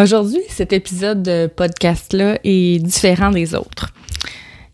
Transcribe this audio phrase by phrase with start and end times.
[0.00, 3.92] Aujourd'hui, cet épisode de podcast-là est différent des autres.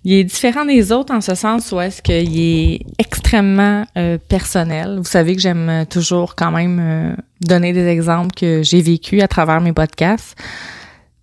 [0.05, 4.99] Il est différent des autres en ce sens où est-ce qu'il est extrêmement euh, personnel.
[4.99, 9.27] Vous savez que j'aime toujours quand même euh, donner des exemples que j'ai vécu à
[9.27, 10.37] travers mes podcasts.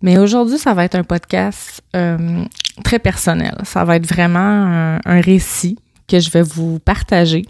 [0.02, 2.44] Mais aujourd'hui, ça va être un podcast euh,
[2.84, 3.56] très personnel.
[3.64, 7.46] Ça va être vraiment un, un, récit que je vais vous partager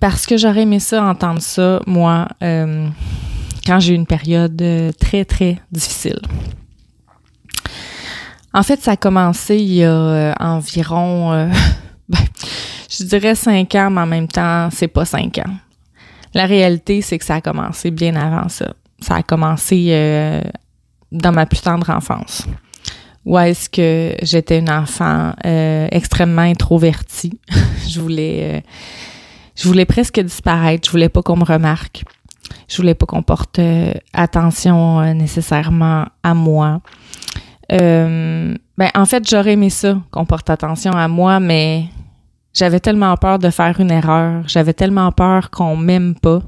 [0.00, 2.26] parce que j'aurais aimé ça, entendre ça, moi,
[3.68, 6.18] quand j'ai eu une période euh, très, très difficile.
[8.54, 11.48] En fait, ça a commencé il y a euh, environ, euh,
[12.08, 12.18] ben,
[12.88, 15.52] je dirais cinq ans, mais en même temps, c'est pas cinq ans.
[16.32, 18.72] La réalité, c'est que ça a commencé bien avant ça.
[19.00, 20.42] Ça a commencé
[21.12, 22.46] dans ma plus tendre enfance.
[23.24, 27.38] Où est-ce que j'étais une enfant extrêmement introvertie.
[27.88, 28.62] je voulais,
[29.56, 30.86] je voulais presque disparaître.
[30.86, 32.04] Je voulais pas qu'on me remarque.
[32.68, 36.80] Je voulais pas qu'on porte euh, attention euh, nécessairement à moi.
[37.72, 41.86] Euh, ben, en fait, j'aurais aimé ça, qu'on porte attention à moi, mais
[42.54, 44.42] j'avais tellement peur de faire une erreur.
[44.46, 46.42] J'avais tellement peur qu'on m'aime pas.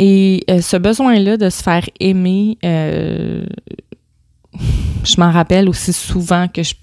[0.00, 3.46] Et ce besoin-là de se faire aimer, je
[5.18, 6.74] m'en rappelle aussi souvent que je,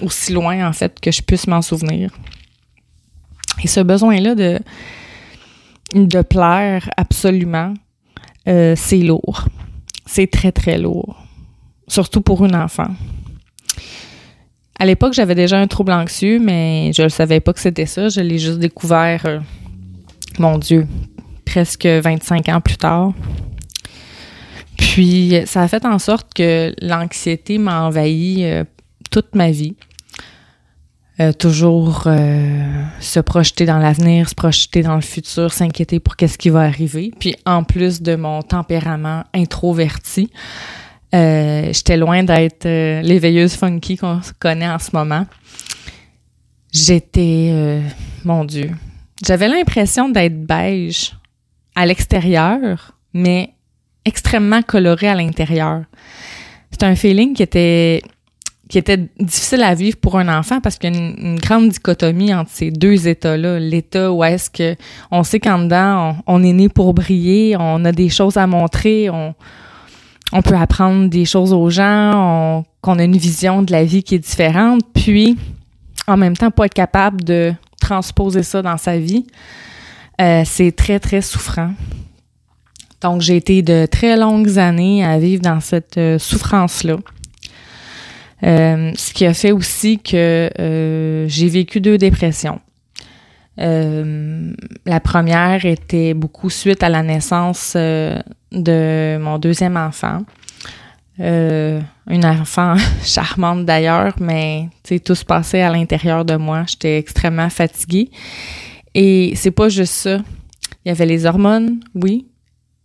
[0.00, 2.10] aussi loin en fait que je puisse m'en souvenir.
[3.62, 4.58] Et ce besoin-là de
[5.94, 7.74] de plaire absolument,
[8.48, 9.46] euh, c'est lourd.
[10.06, 11.16] C'est très, très lourd.
[11.88, 12.88] Surtout pour une enfant.
[14.78, 18.08] À l'époque, j'avais déjà un trouble anxieux, mais je ne savais pas que c'était ça.
[18.08, 19.38] Je l'ai juste découvert, euh,
[20.38, 20.86] mon Dieu,
[21.44, 23.12] presque 25 ans plus tard.
[24.76, 28.64] Puis, ça a fait en sorte que l'anxiété m'a envahi euh,
[29.10, 29.76] toute ma vie.
[31.22, 32.64] Euh, toujours euh,
[32.98, 37.12] se projeter dans l'avenir, se projeter dans le futur, s'inquiéter pour qu'est-ce qui va arriver.
[37.20, 40.30] Puis en plus de mon tempérament introverti,
[41.14, 42.64] euh, j'étais loin d'être
[43.02, 45.26] l'éveilleuse funky qu'on connaît en ce moment.
[46.72, 47.82] J'étais,
[48.24, 48.70] mon Dieu,
[49.24, 51.12] j'avais l'impression d'être beige
[51.74, 53.52] à l'extérieur, mais
[54.06, 55.82] extrêmement coloré à l'intérieur.
[56.70, 58.02] C'est un feeling qui était
[58.72, 62.32] qui était difficile à vivre pour un enfant parce qu'il y a une, grande dichotomie
[62.32, 63.58] entre ces deux états-là.
[63.58, 64.76] L'état où est-ce que
[65.10, 69.10] on sait qu'en dedans, on, est né pour briller, on a des choses à montrer,
[69.10, 69.34] on,
[70.42, 74.20] peut apprendre des choses aux gens, qu'on a une vision de la vie qui est
[74.20, 75.36] différente, puis
[76.08, 79.26] en même temps pas être capable de transposer ça dans sa vie.
[80.18, 81.72] Euh, c'est très, très souffrant.
[83.02, 86.96] Donc, j'ai été de très longues années à vivre dans cette euh, souffrance-là.
[88.44, 92.60] Euh, ce qui a fait aussi que euh, j'ai vécu deux dépressions.
[93.60, 94.52] Euh,
[94.84, 100.22] la première était beaucoup suite à la naissance de mon deuxième enfant.
[101.18, 104.68] une enfant charmante d'ailleurs, mais
[105.04, 106.64] tout se passait à l'intérieur de moi.
[106.66, 108.10] J'étais extrêmement fatiguée.
[108.94, 110.18] Et c'est pas juste ça.
[110.84, 112.26] Il y avait les hormones, oui.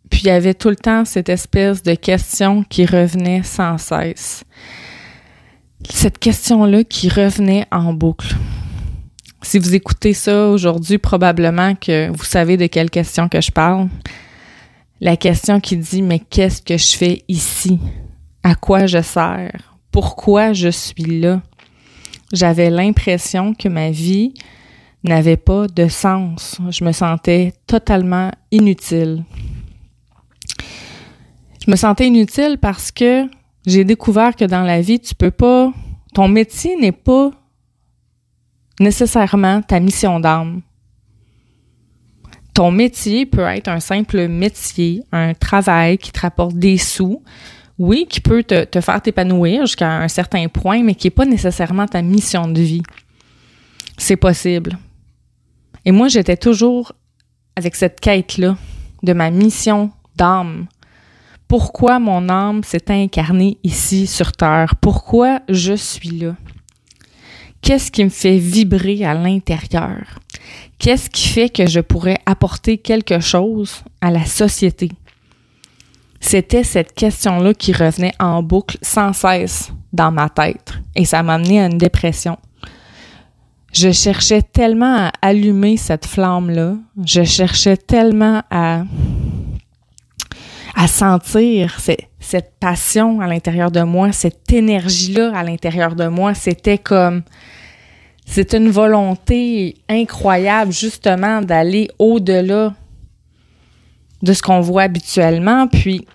[0.09, 4.45] Puis il y avait tout le temps cette espèce de question qui revenait sans cesse
[5.89, 8.35] cette question-là qui revenait en boucle.
[9.41, 13.87] Si vous écoutez ça aujourd'hui, probablement que vous savez de quelle question que je parle.
[14.99, 17.79] La question qui dit mais qu'est-ce que je fais ici?
[18.43, 19.75] À quoi je sers?
[19.91, 21.41] Pourquoi je suis là?
[22.33, 24.33] J'avais l'impression que ma vie
[25.03, 26.57] n'avait pas de sens.
[26.69, 29.23] Je me sentais totalement inutile.
[31.65, 33.27] Je me sentais inutile parce que
[33.67, 35.71] j'ai découvert que dans la vie, tu peux pas,
[36.13, 37.31] ton métier n'est pas
[38.79, 40.61] nécessairement ta mission d'âme.
[42.53, 47.21] Ton métier peut être un simple métier, un travail qui te rapporte des sous,
[47.77, 51.85] oui, qui peut te, faire t'épanouir jusqu'à un certain point, mais qui n'est pas nécessairement
[51.87, 52.83] ta mission de vie.
[53.97, 54.77] C'est possible.
[55.83, 56.93] Et moi, j'étais toujours
[57.55, 58.57] avec cette quête-là
[59.03, 60.67] de ma mission d'âme,
[61.47, 66.35] pourquoi mon âme s'est incarnée ici sur Terre, pourquoi je suis là?
[67.61, 70.19] Qu'est-ce qui me fait vibrer à l'intérieur?
[70.77, 74.91] Qu'est-ce qui fait que je pourrais apporter quelque chose à la société?
[76.19, 81.35] C'était cette question-là qui revenait en boucle sans cesse dans ma tête et ça m'a
[81.35, 82.37] amené à une dépression.
[83.73, 86.75] Je cherchais tellement à allumer cette flamme-là,
[87.05, 88.83] je cherchais tellement à
[90.77, 91.79] à sentir
[92.19, 96.35] cette passion à l'intérieur de moi, cette énergie-là à l'intérieur de moi.
[96.35, 97.23] C'était comme,
[98.27, 102.75] c'est une volonté incroyable justement d'aller au-delà
[104.21, 105.67] de ce qu'on voit habituellement.
[105.67, 106.05] Puis,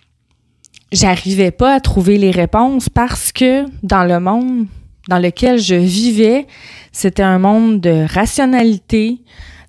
[0.92, 4.66] j'arrivais pas à trouver les réponses parce que dans le monde
[5.08, 6.46] dans lequel je vivais,
[6.92, 9.18] c'était un monde de rationalité,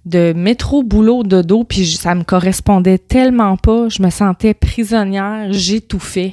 [0.06, 3.88] de métro, boulot, dodo, puis ça me correspondait tellement pas.
[3.90, 6.32] Je me sentais prisonnière, j'étouffais.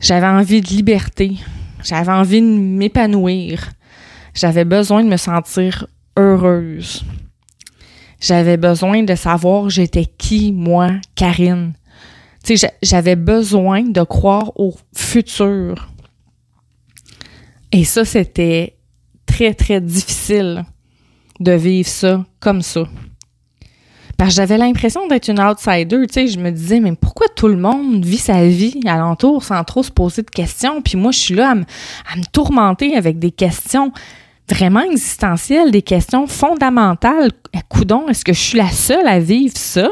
[0.00, 1.38] J'avais envie de liberté.
[1.82, 3.70] J'avais envie de m'épanouir.
[4.34, 5.86] J'avais besoin de me sentir
[6.16, 7.04] heureuse.
[8.20, 11.72] J'avais besoin de savoir j'étais qui, moi, Karine.
[12.82, 15.88] J'avais besoin de croire au futur.
[17.72, 18.76] Et ça, c'était
[19.26, 20.64] très, très difficile
[21.40, 22.84] de vivre ça comme ça.
[24.16, 27.56] Parce j'avais l'impression d'être une outsider, tu sais, je me disais, mais pourquoi tout le
[27.56, 31.34] monde vit sa vie alentour sans trop se poser de questions, puis moi, je suis
[31.34, 31.64] là à me,
[32.32, 33.92] tourmenter avec des questions
[34.48, 37.30] vraiment existentielles, des questions fondamentales.
[37.68, 39.88] Coudon, est-ce que je suis la seule à vivre ça?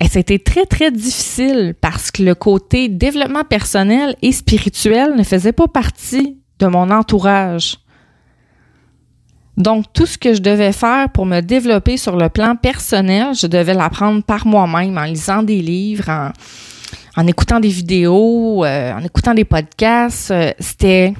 [0.00, 5.52] Et c'était très, très difficile parce que le côté développement personnel et spirituel ne faisait
[5.52, 7.76] pas partie de mon entourage.
[9.56, 13.46] Donc, tout ce que je devais faire pour me développer sur le plan personnel, je
[13.46, 16.32] devais l'apprendre par moi-même en lisant des livres,
[17.16, 20.32] en, écoutant des vidéos, euh, en écoutant des podcasts.
[20.32, 21.14] Euh, c'était,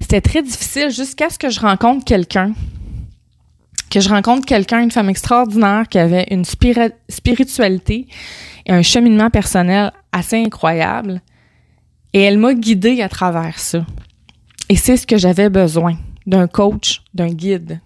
[0.00, 2.52] c'était très difficile jusqu'à ce que je rencontre quelqu'un.
[3.88, 8.06] Que je rencontre quelqu'un, une femme extraordinaire qui avait une spiritualité
[8.66, 11.22] et un cheminement personnel assez incroyable.
[12.12, 13.86] Et elle m'a guidée à travers ça.
[14.68, 17.80] Et c'est ce que j'avais besoin d'un coach, d'un guide.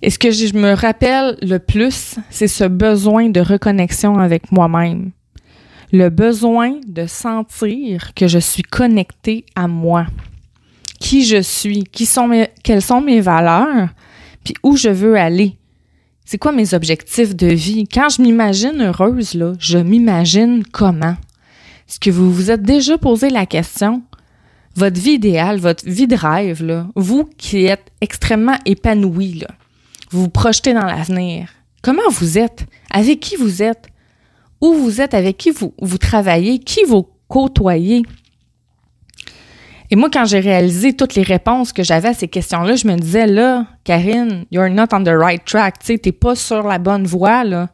[0.00, 5.10] Et ce que je me rappelle le plus, c'est ce besoin de reconnexion avec moi-même.
[5.92, 10.06] Le besoin de sentir que je suis connectée à moi.
[11.00, 13.88] Qui je suis, qui sont mes, quelles sont mes valeurs,
[14.44, 15.56] puis où je veux aller.
[16.24, 17.88] C'est quoi mes objectifs de vie?
[17.88, 21.16] Quand je m'imagine heureuse, là, je m'imagine comment?
[21.88, 24.02] Est-ce que vous vous êtes déjà posé la question?
[24.78, 29.44] Votre vie idéale, votre vie de rêve, vous qui êtes extrêmement épanoui,
[30.10, 31.48] vous vous projetez dans l'avenir.
[31.82, 32.64] Comment vous êtes?
[32.90, 33.86] Avec qui vous êtes?
[34.60, 35.14] Où vous êtes?
[35.14, 36.60] Avec qui vous, vous travaillez?
[36.60, 38.02] Qui vous côtoyez?
[39.90, 42.96] Et moi, quand j'ai réalisé toutes les réponses que j'avais à ces questions-là, je me
[42.96, 45.78] disais, là, Karine, you're not on the right track.
[45.80, 47.70] Tu sais, t'es pas sur la bonne voie, là.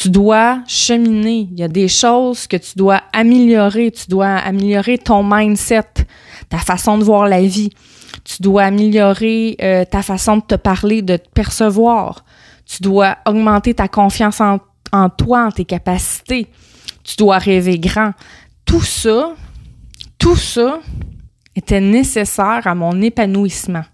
[0.00, 1.46] Tu dois cheminer.
[1.52, 3.90] Il y a des choses que tu dois améliorer.
[3.90, 6.06] Tu dois améliorer ton mindset,
[6.48, 7.68] ta façon de voir la vie.
[8.24, 12.24] Tu dois améliorer euh, ta façon de te parler, de te percevoir.
[12.64, 14.60] Tu dois augmenter ta confiance en,
[14.90, 16.46] en toi, en tes capacités.
[17.04, 18.12] Tu dois rêver grand.
[18.64, 19.34] Tout ça,
[20.16, 20.80] tout ça
[21.54, 23.84] était nécessaire à mon épanouissement.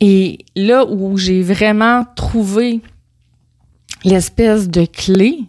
[0.00, 2.80] Et là où j'ai vraiment trouvé
[4.04, 5.40] l'espèce de clé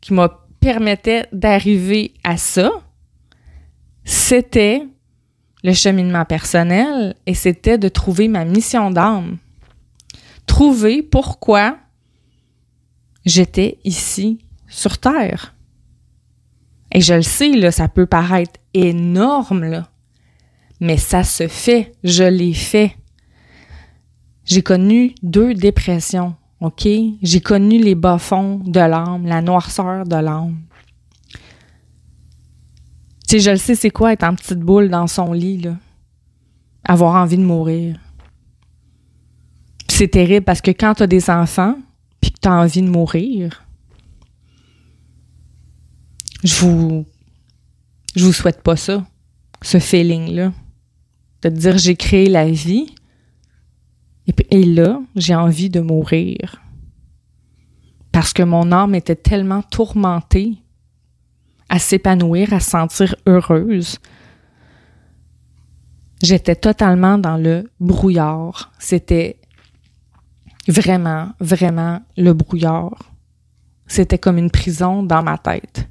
[0.00, 0.28] qui m'a
[0.60, 2.70] permettait d'arriver à ça,
[4.04, 4.86] c'était
[5.62, 9.38] le cheminement personnel et c'était de trouver ma mission d'âme.
[10.46, 11.78] Trouver pourquoi
[13.24, 15.54] j'étais ici sur Terre.
[16.92, 19.90] Et je le sais, là, ça peut paraître énorme, là,
[20.80, 22.96] mais ça se fait, je l'ai fait.
[24.44, 26.88] J'ai connu deux dépressions OK?
[27.22, 30.58] J'ai connu les bas-fonds de l'âme, la noirceur de l'âme.
[33.28, 35.76] Tu sais, je le sais, c'est quoi être en petite boule dans son lit, là?
[36.84, 37.98] Avoir envie de mourir.
[39.88, 41.76] c'est terrible parce que quand tu as des enfants,
[42.20, 43.64] puis que tu envie de mourir,
[46.44, 47.06] je vous,
[48.14, 49.04] je vous souhaite pas ça,
[49.62, 50.52] ce feeling-là.
[51.42, 52.94] De dire j'ai créé la vie,
[54.50, 56.62] et, là, j'ai envie de mourir.
[58.12, 60.58] Parce que mon âme était tellement tourmentée
[61.68, 63.98] à s'épanouir, à se sentir heureuse.
[66.22, 68.72] J'étais totalement dans le brouillard.
[68.78, 69.40] C'était
[70.66, 73.12] vraiment, vraiment le brouillard.
[73.86, 75.88] C'était comme une prison dans ma tête.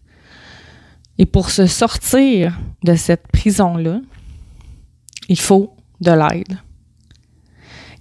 [1.17, 4.01] Et pour se sortir de cette prison-là,
[5.29, 6.59] il faut de l'aide.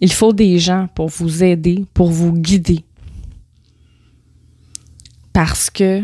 [0.01, 2.85] Il faut des gens pour vous aider, pour vous guider.
[5.33, 6.03] Parce que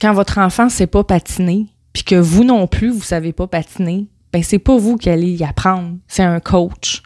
[0.00, 3.32] quand votre enfant ne sait pas patiner, puis que vous non plus, vous ne savez
[3.32, 7.02] pas patiner, ben c'est pas vous qui allez y apprendre, c'est un coach.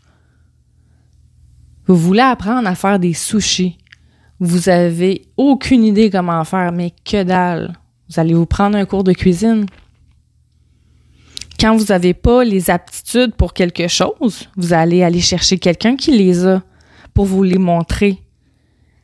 [1.87, 3.79] Vous voulez apprendre à faire des sushis.
[4.41, 7.77] Vous avez aucune idée comment faire, mais que dalle.
[8.09, 9.67] Vous allez vous prendre un cours de cuisine.
[11.59, 16.17] Quand vous n'avez pas les aptitudes pour quelque chose, vous allez aller chercher quelqu'un qui
[16.17, 16.63] les a
[17.15, 18.19] pour vous les montrer.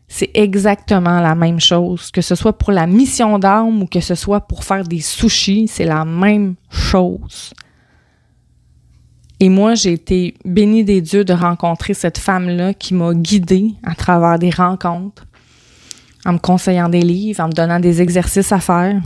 [0.07, 2.11] c'est exactement la même chose.
[2.11, 5.69] Que ce soit pour la mission d'âme ou que ce soit pour faire des sushis,
[5.69, 7.55] c'est la même chose.
[9.41, 13.95] Et moi, j'ai été bénie des dieux de rencontrer cette femme-là qui m'a guidée à
[13.95, 15.27] travers des rencontres,
[16.27, 19.01] en me conseillant des livres, en me donnant des exercices à faire.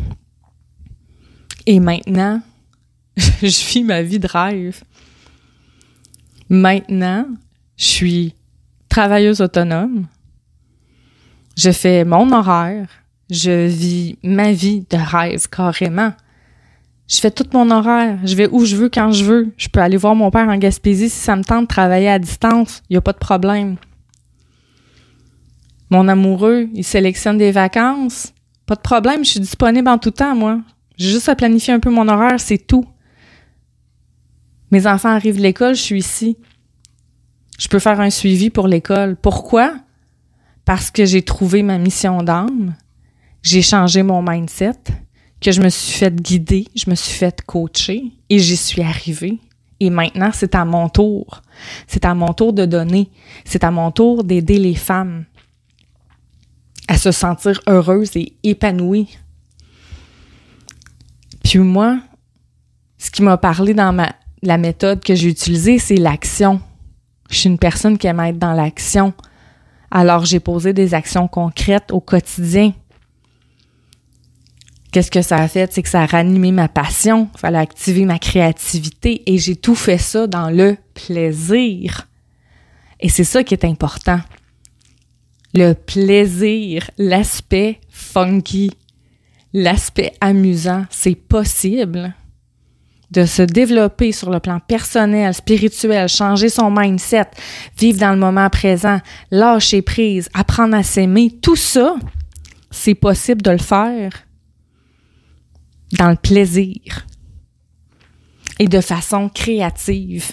[1.66, 2.42] Et maintenant,
[3.42, 4.82] je vis ma vie de rêve.
[6.48, 7.26] Maintenant,
[7.76, 8.34] je suis
[8.88, 10.06] travailleuse autonome.
[11.56, 12.88] Je fais mon horaire.
[13.30, 16.12] Je vis ma vie de rêve carrément.
[17.08, 18.18] Je fais tout mon horaire.
[18.24, 19.52] Je vais où je veux quand je veux.
[19.56, 22.18] Je peux aller voir mon père en Gaspésie si ça me tente de travailler à
[22.18, 22.82] distance.
[22.88, 23.76] Il n'y a pas de problème.
[25.90, 28.32] Mon amoureux, il sélectionne des vacances.
[28.66, 30.60] Pas de problème, je suis disponible en tout temps, moi.
[30.96, 32.84] J'ai juste à planifier un peu mon horaire, c'est tout.
[34.76, 36.36] Mes enfants arrivent de l'école, je suis ici.
[37.58, 39.16] Je peux faire un suivi pour l'école.
[39.16, 39.74] Pourquoi?
[40.66, 42.74] Parce que j'ai trouvé ma mission d'âme,
[43.42, 44.82] j'ai changé mon mindset,
[45.40, 49.38] que je me suis fait guider, je me suis fait coacher et j'y suis arrivée.
[49.80, 51.40] Et maintenant, c'est à mon tour.
[51.86, 53.08] C'est à mon tour de donner.
[53.46, 55.24] C'est à mon tour d'aider les femmes
[56.86, 59.16] à se sentir heureuses et épanouies.
[61.44, 61.98] Puis moi,
[62.98, 64.14] ce qui m'a parlé dans ma,
[64.46, 66.60] la méthode que j'ai utilisée, c'est l'action.
[67.30, 69.12] Je suis une personne qui aime être dans l'action.
[69.90, 72.72] Alors j'ai posé des actions concrètes au quotidien
[74.96, 75.70] Qu'est-ce que ça a fait?
[75.70, 79.74] C'est que ça a ranimé ma passion, il fallait activer ma créativité et j'ai tout
[79.74, 82.08] fait ça dans le plaisir.
[83.00, 84.20] Et c'est ça qui est important.
[85.52, 88.70] Le plaisir, l'aspect funky,
[89.52, 92.14] l'aspect amusant, c'est possible
[93.10, 97.26] de se développer sur le plan personnel, spirituel, changer son mindset,
[97.78, 101.96] vivre dans le moment présent, lâcher prise, apprendre à s'aimer, tout ça,
[102.70, 104.10] c'est possible de le faire
[105.92, 107.06] dans le plaisir
[108.58, 110.32] et de façon créative.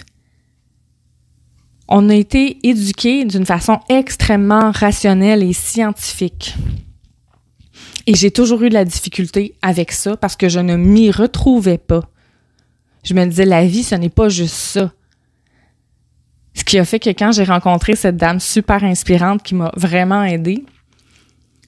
[1.86, 6.54] On a été éduqués d'une façon extrêmement rationnelle et scientifique.
[8.06, 11.78] Et j'ai toujours eu de la difficulté avec ça parce que je ne m'y retrouvais
[11.78, 12.02] pas.
[13.04, 14.92] Je me disais, la vie, ce n'est pas juste ça.
[16.54, 20.24] Ce qui a fait que quand j'ai rencontré cette dame super inspirante qui m'a vraiment
[20.24, 20.64] aidée,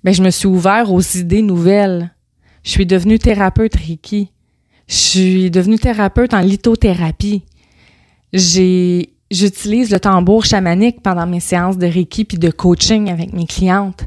[0.02, 2.14] ben, je me suis ouvert aux idées nouvelles.
[2.62, 4.30] Je suis devenue thérapeute Reiki.
[4.88, 7.42] Je suis devenue thérapeute en lithothérapie.
[8.32, 14.04] J'utilise le tambour chamanique pendant mes séances de Reiki puis de coaching avec mes clientes.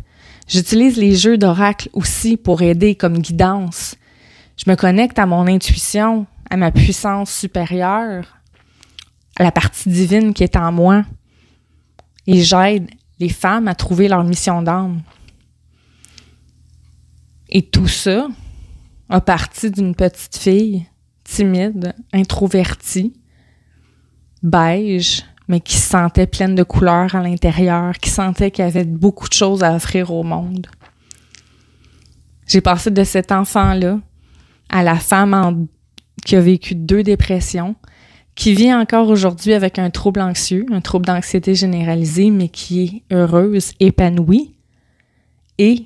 [0.47, 3.95] J'utilise les jeux d'oracle aussi pour aider comme guidance.
[4.57, 8.37] Je me connecte à mon intuition, à ma puissance supérieure,
[9.37, 11.05] à la partie divine qui est en moi.
[12.27, 12.89] Et j'aide
[13.19, 15.01] les femmes à trouver leur mission d'âme.
[17.49, 18.27] Et tout ça,
[19.09, 20.85] a parti d'une petite fille
[21.23, 23.13] timide, introvertie,
[24.43, 28.85] beige, mais qui se sentait pleine de couleurs à l'intérieur, qui sentait qu'il y avait
[28.85, 30.67] beaucoup de choses à offrir au monde.
[32.47, 33.99] J'ai passé de cet enfant-là
[34.69, 35.67] à la femme
[36.25, 37.75] qui a vécu deux dépressions,
[38.35, 43.15] qui vit encore aujourd'hui avec un trouble anxieux, un trouble d'anxiété généralisée, mais qui est
[43.15, 44.55] heureuse, épanouie,
[45.57, 45.85] et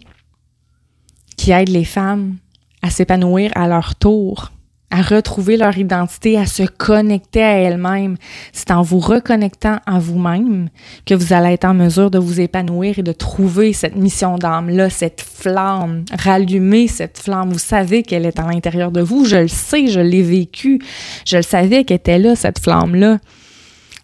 [1.36, 2.38] qui aide les femmes
[2.82, 4.52] à s'épanouir à leur tour,
[4.94, 8.16] à retrouver leur identité, à se connecter à elles-mêmes.
[8.52, 10.70] C'est en vous reconnectant à vous-même
[11.08, 14.92] que vous allez être en mesure de vous épanouir et de trouver cette mission d'âme-là,
[14.92, 17.52] cette flamme, rallumer cette flamme.
[17.52, 19.26] Vous savez qu'elle est à l'intérieur de vous.
[19.26, 20.80] Je le sais, je l'ai vécu.
[21.26, 23.18] Je le savais qu'elle était là, cette flamme-là.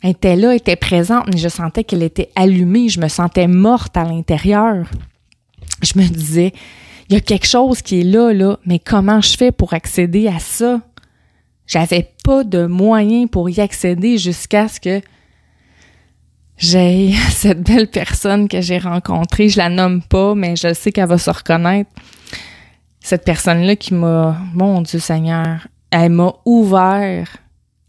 [0.01, 2.89] Elle était là, elle était présente, mais je sentais qu'elle était allumée.
[2.89, 4.88] Je me sentais morte à l'intérieur.
[5.84, 6.51] Je me disais,
[7.10, 10.28] il y a quelque chose qui est là, là, mais comment je fais pour accéder
[10.28, 10.80] à ça?
[11.66, 15.01] J'avais pas de moyens pour y accéder jusqu'à ce que
[16.58, 19.50] j'ai cette belle personne que j'ai rencontrée.
[19.50, 21.89] Je la nomme pas, mais je sais qu'elle va se reconnaître.
[23.00, 27.38] Cette personne-là qui m'a, mon Dieu Seigneur, elle m'a ouvert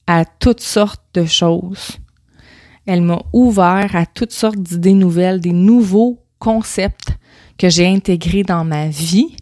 [0.07, 1.99] à toutes sortes de choses.
[2.87, 7.19] Elle m'a ouvert à toutes sortes d'idées nouvelles, des nouveaux concepts
[7.61, 9.37] que j'ai intégrés dans ma vie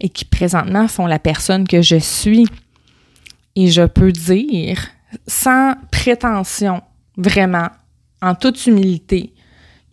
[0.00, 2.46] et qui présentement font la personne que je suis.
[3.54, 4.88] Et je peux dire,
[5.28, 6.82] sans prétention,
[7.16, 7.68] vraiment,
[8.20, 9.32] en toute humilité,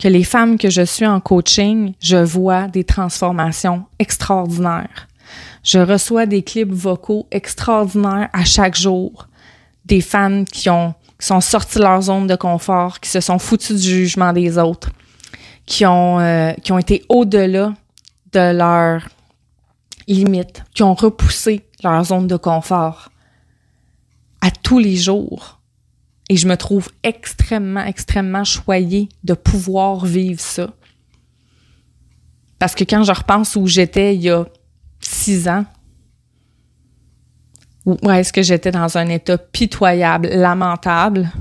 [0.00, 5.06] que les femmes que je suis en coaching, je vois des transformations extraordinaires.
[5.62, 9.28] Je reçois des clips vocaux extraordinaires à chaque jour.
[9.84, 13.38] Des femmes qui ont qui sont sorties de leur zone de confort, qui se sont
[13.38, 14.90] foutues du jugement des autres,
[15.72, 17.72] qui ont, euh, qui ont été au-delà
[18.32, 19.08] de leurs
[20.06, 23.10] limites, qui ont repoussé leur zone de confort
[24.42, 25.60] à tous les jours.
[26.28, 30.68] Et je me trouve extrêmement, extrêmement choyée de pouvoir vivre ça.
[32.58, 34.44] Parce que quand je repense où j'étais il y a
[35.00, 35.64] six ans,
[37.86, 41.32] où est-ce que j'étais dans un état pitoyable, lamentable,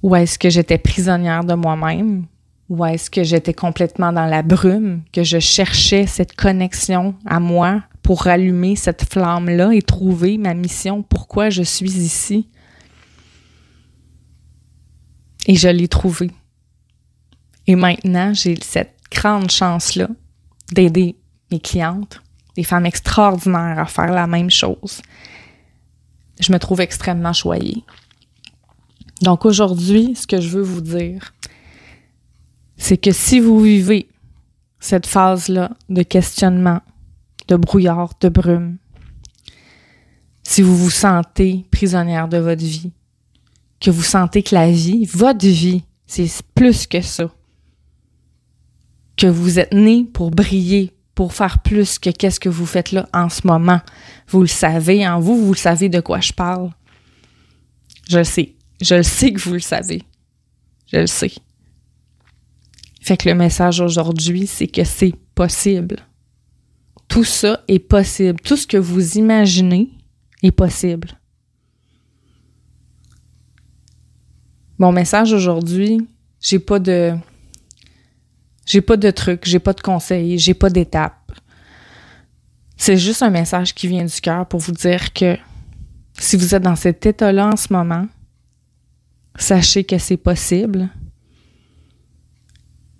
[0.00, 2.26] ou est-ce que j'étais prisonnière de moi-même,
[2.68, 7.82] ou est-ce que j'étais complètement dans la brume, que je cherchais cette connexion à moi
[8.02, 12.48] pour rallumer cette flamme-là et trouver ma mission, pourquoi je suis ici?
[15.46, 16.30] Et je l'ai trouvé.
[17.66, 20.08] Et maintenant, j'ai cette grande chance-là
[20.72, 21.16] d'aider
[21.50, 22.20] mes clientes,
[22.56, 25.02] des femmes extraordinaires à faire la même chose.
[26.40, 27.84] Je me trouve extrêmement choyée.
[29.22, 31.33] Donc aujourd'hui, ce que je veux vous dire,
[32.76, 34.08] c'est que si vous vivez
[34.80, 36.80] cette phase-là de questionnement,
[37.48, 38.78] de brouillard, de brume,
[40.42, 42.92] si vous vous sentez prisonnière de votre vie,
[43.80, 47.30] que vous sentez que la vie, votre vie, c'est plus que ça,
[49.16, 53.08] que vous êtes né pour briller, pour faire plus que qu'est-ce que vous faites là
[53.12, 53.80] en ce moment.
[54.28, 56.70] Vous le savez en vous, vous le savez de quoi je parle.
[58.08, 58.54] Je le sais.
[58.80, 60.02] Je le sais que vous le savez.
[60.92, 61.32] Je le sais.
[63.04, 65.96] Fait que le message aujourd'hui, c'est que c'est possible.
[67.06, 68.40] Tout ça est possible.
[68.40, 69.90] Tout ce que vous imaginez
[70.42, 71.10] est possible.
[74.78, 76.08] Mon message aujourd'hui,
[76.40, 77.12] j'ai pas de
[78.64, 81.32] j'ai pas de trucs, j'ai pas de conseils, j'ai pas d'étapes.
[82.78, 85.36] C'est juste un message qui vient du cœur pour vous dire que
[86.18, 88.06] si vous êtes dans cet état-là en ce moment,
[89.36, 90.88] sachez que c'est possible.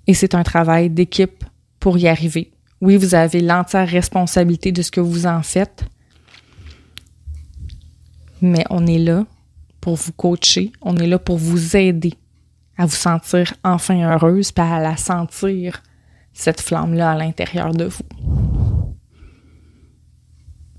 [0.06, 1.44] Et c'est un travail d'équipe
[1.80, 2.50] pour y arriver.
[2.80, 5.84] Oui, vous avez l'entière responsabilité de ce que vous en faites,
[8.42, 9.24] mais on est là
[9.81, 12.14] pour vous coacher, on est là pour vous aider
[12.76, 15.83] à vous sentir enfin heureuse, puis à la sentir,
[16.33, 18.53] cette flamme-là à l'intérieur de vous.